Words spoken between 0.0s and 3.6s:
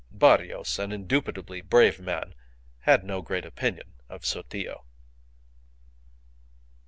Barrios, an indubitably brave man, had no great